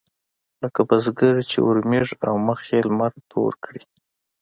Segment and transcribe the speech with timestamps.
[0.61, 3.81] لکه بزګر چې اورمېږ او مخ يې لمر تور کړي.